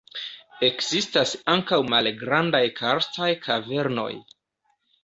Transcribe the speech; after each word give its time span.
Ekzistas 0.67 1.33
ankaŭ 1.55 1.79
malgrandaj 1.91 2.65
karstaj 2.81 3.31
kavernoj. 3.47 4.13